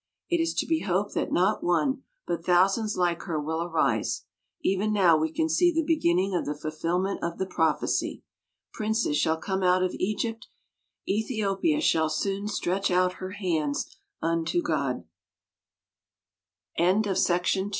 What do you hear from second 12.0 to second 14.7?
soon stretch out her hands unt